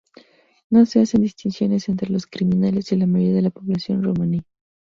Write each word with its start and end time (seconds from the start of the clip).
No 0.71 0.87
se 0.87 0.99
hacen 1.01 1.21
distinciones 1.21 1.87
entre 1.87 2.09
los 2.09 2.25
criminales 2.25 2.91
y 2.91 2.95
la 2.97 3.05
mayoría 3.05 3.35
de 3.35 3.41
la 3.43 3.49
población 3.51 4.01
romaní. 4.03 4.41